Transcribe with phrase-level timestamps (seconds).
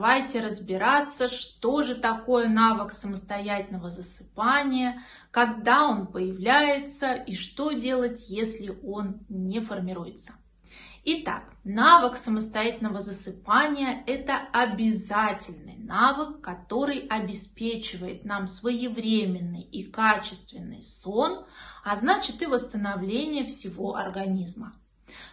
[0.00, 8.78] Давайте разбираться, что же такое навык самостоятельного засыпания, когда он появляется и что делать, если
[8.84, 10.34] он не формируется.
[11.02, 21.44] Итак, навык самостоятельного засыпания– это обязательный навык, который обеспечивает нам своевременный и качественный сон,
[21.82, 24.74] а значит и восстановление всего организма.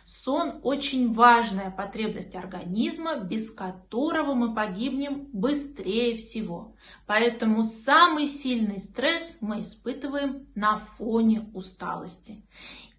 [0.06, 6.76] Сон– очень важная потребность организма, без которого мы погибнем быстрее всего.
[7.08, 12.46] Поэтому самый сильный стресс мы испытываем на фоне усталости.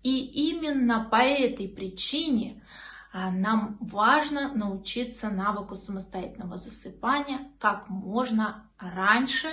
[0.02, 2.64] И именно по этой причине
[3.12, 9.48] а, нам важно научиться навыку самостоятельного засыпания как можно раньше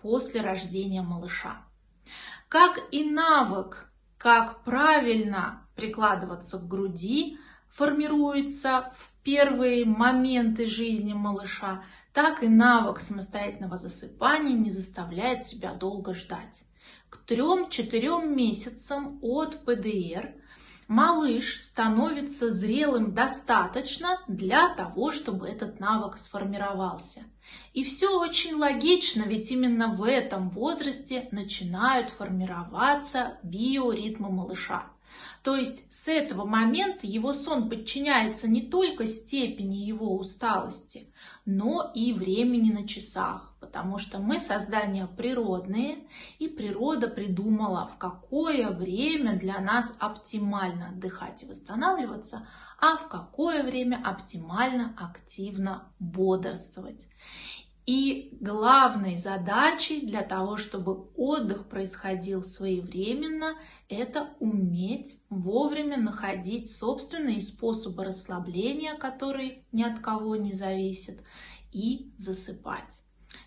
[0.00, 1.62] после рождения малыша.
[2.48, 7.38] Как и навык, как правильно прикладываться к груди
[7.68, 16.14] формируется в первые моменты жизни малыша, так и навык самостоятельного засыпания не заставляет себя долго
[16.14, 16.64] ждать.
[17.10, 20.34] К 3-4 месяцам от ПДР
[20.88, 27.24] малыш становится зрелым достаточно для того, чтобы этот навык сформировался.
[27.72, 34.86] И все очень логично, ведь именно в этом возрасте начинают формироваться биоритмы малыша.
[35.42, 41.12] То есть с этого момента его сон подчиняется не только степени его усталости,
[41.46, 46.08] но и времени на часах, потому что мы создания природные,
[46.40, 53.62] и природа придумала, в какое время для нас оптимально отдыхать и восстанавливаться, а в какое
[53.62, 57.08] время оптимально активно бодрствовать.
[57.86, 63.54] И главной задачей для того, чтобы отдых происходил своевременно,
[63.88, 71.20] это уметь вовремя находить собственные способы расслабления, которые ни от кого не зависят,
[71.72, 72.90] и засыпать.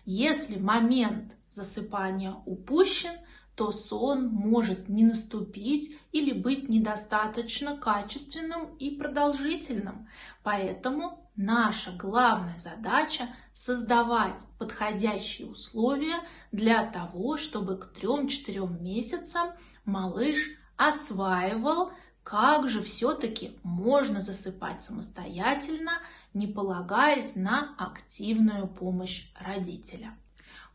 [0.06, 3.12] Если момент засыпания упущен,
[3.54, 10.08] то сон может не наступить или быть недостаточно качественным и продолжительным.
[10.42, 13.28] Поэтому наша главная задача
[13.60, 19.50] создавать подходящие условия для того, чтобы к 3-4 месяцам
[19.84, 20.38] малыш
[20.78, 25.92] осваивал, как же все-таки можно засыпать самостоятельно,
[26.32, 30.16] не полагаясь на активную помощь родителя.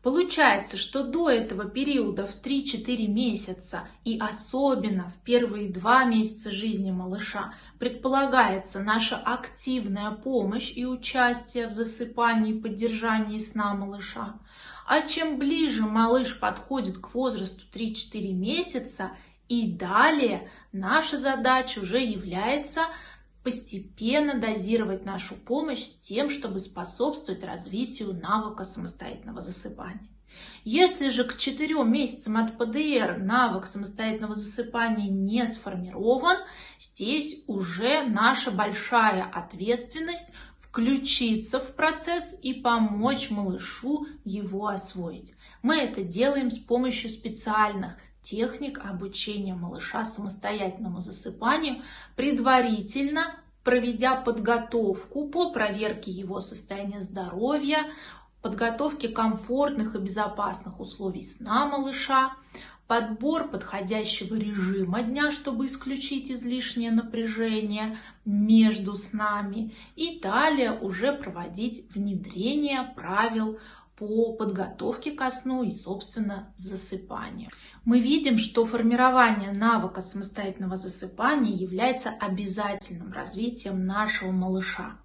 [0.06, 6.92] Получается, что до этого периода в 3-4 месяца и особенно в первые 2 месяца жизни
[6.92, 14.38] малыша предполагается наша активная помощь и участие в засыпании и поддержании сна малыша.
[14.86, 19.10] А чем ближе малыш подходит к возрасту 3-4 месяца
[19.48, 22.82] и далее, наша задача уже является
[23.46, 30.08] постепенно дозировать нашу помощь с тем, чтобы способствовать развитию навыка самостоятельного засыпания.
[30.64, 36.38] Если же к 4 месяцам от ПДР навык самостоятельного засыпания не сформирован,
[36.80, 45.36] здесь уже наша большая ответственность включиться в процесс и помочь малышу его освоить.
[45.62, 47.96] Мы это делаем с помощью специальных
[48.28, 51.82] техник обучения малыша самостоятельному засыпанию,
[52.16, 57.86] предварительно проведя подготовку по проверке его состояния здоровья,
[58.42, 62.32] подготовке комфортных и безопасных условий сна малыша,
[62.86, 72.92] подбор подходящего режима дня, чтобы исключить излишнее напряжение между снами и далее уже проводить внедрение
[72.94, 73.58] правил
[73.96, 77.50] по подготовке ко сну и, собственно, засыпанию.
[77.84, 84.98] Мы видим, что формирование навыка самостоятельного засыпания является обязательным развитием нашего малыша.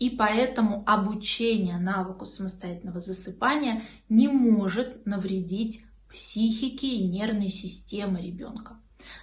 [0.00, 8.76] И поэтому обучение навыку самостоятельного засыпания не может навредить психике и нервной системе ребенка.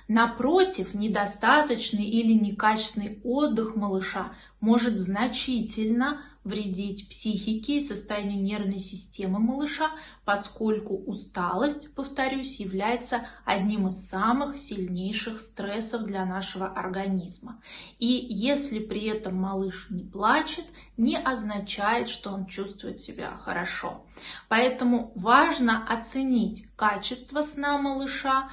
[0.07, 9.91] Напротив, недостаточный или некачественный отдых малыша может значительно вредить психике и состоянию нервной системы малыша,
[10.25, 17.61] поскольку усталость, повторюсь, является одним из самых сильнейших стрессов для нашего организма.
[17.99, 20.65] И если при этом малыш не плачет,
[20.97, 24.05] не означает, что он чувствует себя хорошо.
[24.49, 28.49] Поэтому важно оценить качество сна малыша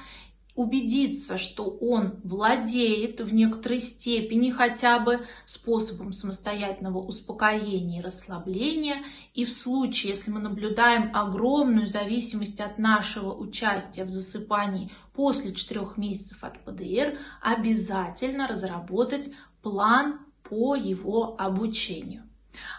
[0.55, 9.03] убедиться, что он владеет в некоторой степени хотя бы способом самостоятельного успокоения и расслабления.
[9.33, 15.81] И в случае, если мы наблюдаем огромную зависимость от нашего участия в засыпании после 4
[15.97, 19.29] месяцев от ПДР, обязательно разработать
[19.61, 22.28] план по его обучению.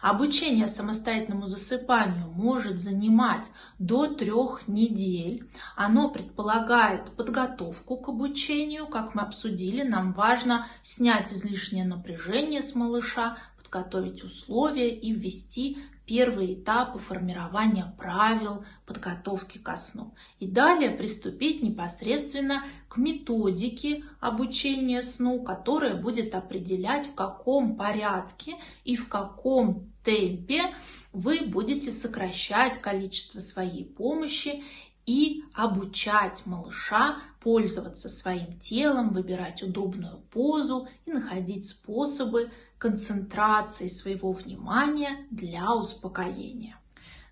[0.03, 3.45] Обучение самостоятельному засыпанию может занимать
[3.79, 5.51] до трех недель.
[5.77, 8.87] Оно предполагает подготовку к обучению.
[8.87, 13.39] Как мы обсудили, нам важно снять излишнее напряжение с малыша,
[13.71, 20.13] подготовить условия и ввести первые этапы формирования правил подготовки ко сну.
[20.41, 28.97] И далее приступить непосредственно к методике обучения сну, которая будет определять, в каком порядке и
[28.97, 30.75] в каком темпе
[31.13, 34.65] вы будете сокращать количество своей помощи
[35.07, 42.51] и обучать малыша пользоваться своим телом, выбирать удобную позу и находить способы
[42.81, 46.77] концентрации своего внимания для успокоения.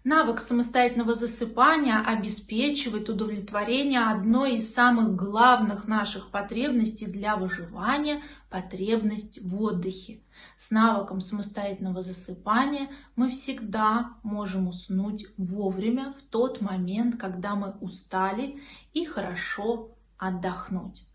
[0.05, 9.61] Навык самостоятельного засыпания обеспечивает удовлетворение одной из самых главных наших потребностей для выживания– потребность в
[9.61, 10.21] отдыхе.
[10.57, 18.61] С навыком самостоятельного засыпания мы всегда можем уснуть вовремя в тот момент, когда мы устали
[18.93, 21.08] и хорошо отдохнуть.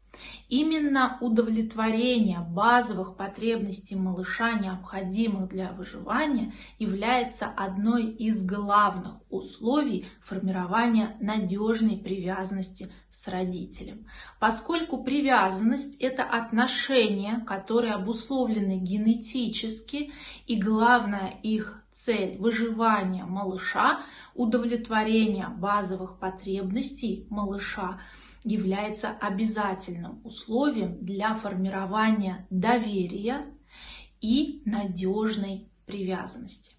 [0.48, 11.98] Именно удовлетворение базовых потребностей малыша, необходимых для выживания, является одной из главных условий формирования надежной
[11.98, 14.06] привязанности с родителем.
[14.40, 20.12] Поскольку привязанность– это отношения, которые обусловлены генетически,
[20.46, 24.02] и главная их цель– выживание малыша,
[24.36, 28.00] удовлетворение базовых потребностей малыша–
[28.44, 33.46] является обязательным условием для формирования доверия
[34.22, 36.76] и надежной привязанности.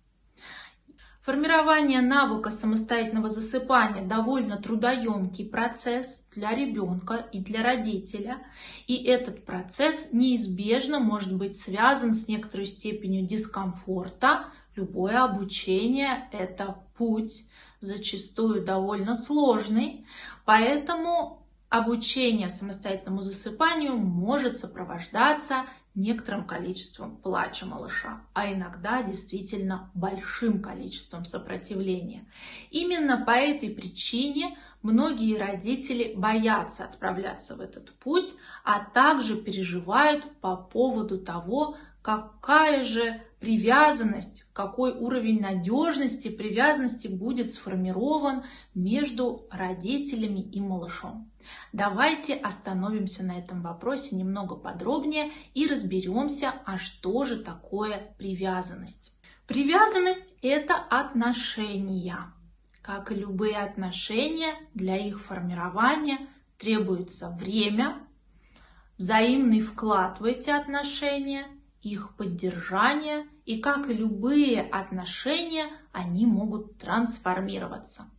[1.24, 8.42] Формирование навыка самостоятельного засыпания довольно трудоемкий процесс для ребенка и для родителя.
[8.86, 14.52] И этот процесс неизбежно может быть связан с некоторой степенью дискомфорта.
[14.76, 17.48] Любое обучение– это путь,
[17.80, 20.04] зачастую довольно сложный.
[20.44, 21.43] Поэтому
[21.74, 25.64] обучение самостоятельному засыпанию может сопровождаться
[25.96, 32.26] некоторым количеством плача малыша, а иногда действительно большим количеством сопротивления.
[32.70, 38.32] Именно по этой причине многие родители боятся отправляться в этот путь,
[38.64, 48.44] а также переживают по поводу того, какая же привязанность, какой уровень надежности привязанности будет сформирован
[48.74, 51.32] между родителями и малышом.
[51.72, 59.14] Давайте остановимся на этом вопросе немного подробнее и разберемся, а что же такое привязанность.
[59.46, 62.34] Привязанность– это отношения.
[62.82, 66.28] Как и любые отношения, для их формирования
[66.58, 68.06] требуется время,
[68.98, 71.46] взаимный вклад в эти отношения,
[71.84, 78.10] их поддержание, и как и любые отношения, они могут трансформироваться.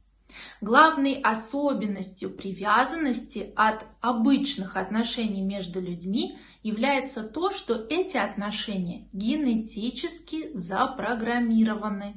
[0.61, 12.15] Главной особенностью привязанности от обычных отношений между людьми является то, что эти отношения генетически запрограммированы.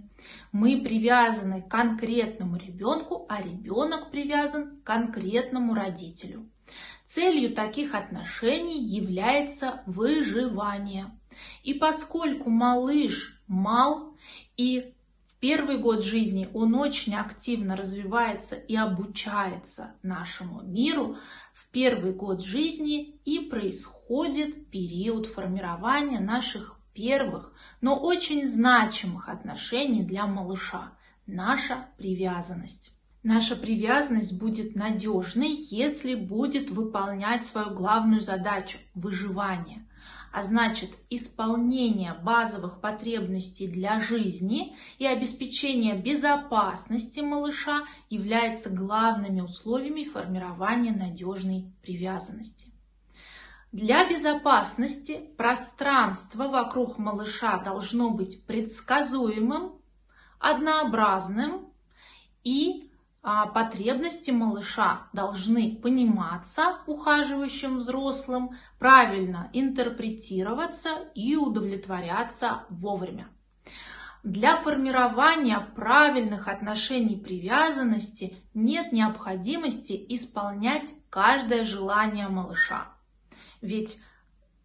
[0.53, 6.49] Мы привязаны к конкретному ребенку, а ребенок привязан к конкретному родителю.
[7.07, 11.11] Целью таких отношений является выживание.
[11.63, 14.17] И поскольку малыш мал
[14.57, 14.95] и
[15.41, 21.17] первый год жизни он очень активно развивается и обучается нашему миру.
[21.53, 30.27] В первый год жизни и происходит период формирования наших первых, но очень значимых отношений для
[30.27, 30.93] малыша–
[31.27, 32.93] наша привязанность.
[33.23, 39.88] Наша привязанность будет надежной, если будет выполнять свою главную задачу– выживание
[40.39, 50.93] а значит исполнение базовых потребностей для жизни и обеспечение безопасности малыша является главными условиями формирования
[50.93, 52.71] надежной привязанности.
[53.73, 59.73] Для безопасности пространство вокруг малыша должно быть предсказуемым,
[60.39, 61.67] однообразным
[62.45, 62.88] и
[63.23, 73.29] потребности малыша должны пониматься ухаживающим взрослым, правильно интерпретироваться и удовлетворяться вовремя.
[74.25, 82.89] Для формирования правильных отношений привязанности нет необходимости исполнять каждое желание малыша.
[83.61, 83.97] Ведь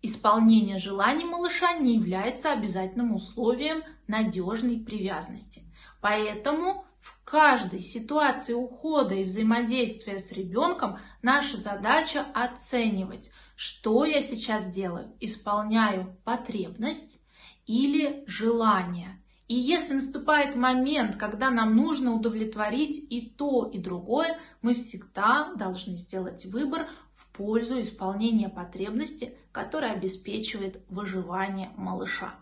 [0.02, 5.64] исполнение желаний малыша не является обязательным условием надежной привязанности.
[6.02, 6.86] Поэтому
[7.24, 15.16] каждой ситуации ухода и взаимодействия с ребенком наша задача оценивать, что я сейчас делаю.
[15.20, 17.22] Исполняю потребность
[17.66, 19.20] или желание.
[19.48, 25.96] И если наступает момент, когда нам нужно удовлетворить и то, и другое, мы всегда должны
[25.96, 32.36] сделать выбор в пользу исполнения потребности, которая обеспечивает выживание малыша.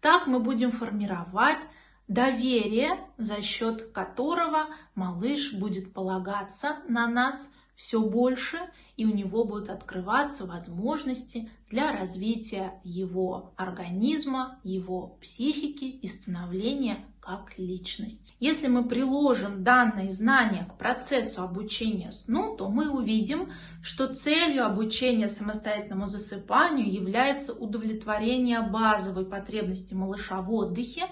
[0.00, 1.60] Так мы будем формировать
[2.08, 8.58] доверие, за счет которого малыш будет полагаться на нас все больше,
[8.96, 17.58] и у него будут открываться возможности для развития его организма, его психики и становления как
[17.58, 18.34] личность.
[18.40, 25.26] Если мы приложим данные знания к процессу обучения сну, то мы увидим, что целью обучения
[25.26, 31.08] самостоятельному засыпанию является удовлетворение базовой потребности малыша в отдыхе,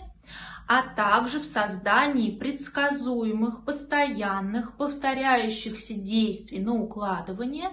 [0.66, 7.70] а также в создании предсказуемых, постоянных, повторяющихся действий на укладывание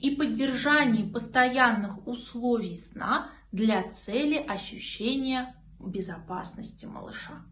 [0.00, 7.42] и поддержании постоянных условий сна для цели ощущения безопасности малыша.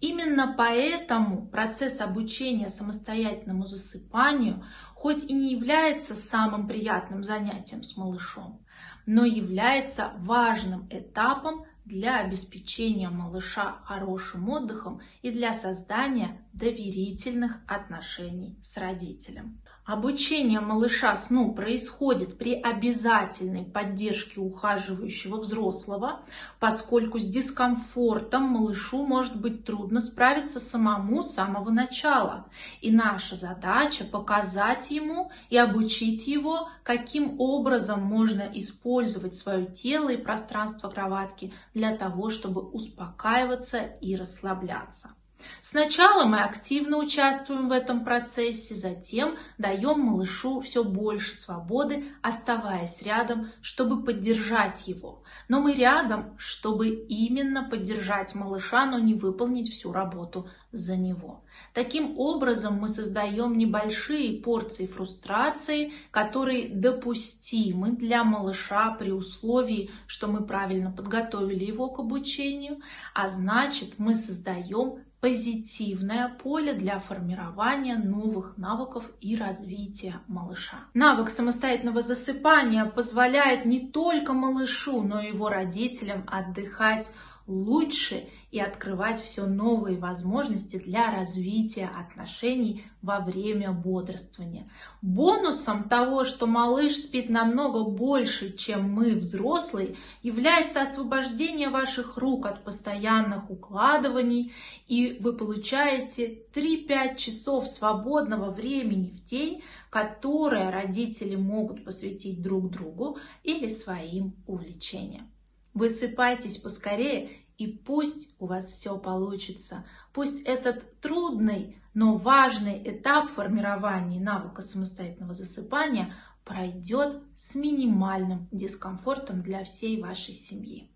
[0.00, 8.60] Именно поэтому процесс обучения самостоятельному засыпанию хоть и не является самым приятным занятием с малышом,
[9.06, 18.76] но является важным этапом для обеспечения малыша хорошим отдыхом и для создания доверительных отношений с
[18.76, 19.60] родителем.
[19.88, 26.26] Обучение малыша сну происходит при обязательной поддержке ухаживающего взрослого,
[26.60, 32.50] поскольку с дискомфортом малышу может быть трудно справиться самому с самого начала.
[32.82, 40.22] И наша задача показать ему и обучить его, каким образом можно использовать свое тело и
[40.22, 45.14] пространство кроватки для того, чтобы успокаиваться и расслабляться.
[45.62, 53.50] Сначала мы активно участвуем в этом процессе, затем даем малышу все больше свободы, оставаясь рядом,
[53.60, 55.22] чтобы поддержать его.
[55.48, 61.44] Но мы рядом, чтобы именно поддержать малыша, но не выполнить всю работу за него.
[61.72, 70.44] Таким образом мы создаем небольшие порции фрустрации, которые допустимы для малыша при условии, что мы
[70.44, 72.80] правильно подготовили его к обучению,
[73.14, 80.78] а значит мы создаем позитивное поле для формирования новых навыков и развития малыша.
[80.94, 87.06] Навык самостоятельного засыпания позволяет не только малышу, но и его родителям отдыхать
[87.48, 94.70] лучше и открывать все новые возможности для развития отношений во время бодрствования.
[95.02, 102.64] Бонусом того, что малыш спит намного больше, чем мы, взрослые, является освобождение ваших рук от
[102.64, 104.52] постоянных укладываний,
[104.86, 113.18] и вы получаете 3-5 часов свободного времени в день, которое родители могут посвятить друг другу
[113.42, 115.30] или своим увлечениям.
[115.78, 119.84] Высыпайтесь поскорее и пусть у вас все получится.
[120.12, 129.62] Пусть этот трудный, но важный этап формирования навыка самостоятельного засыпания пройдет с минимальным дискомфортом для
[129.62, 130.90] всей вашей семьи.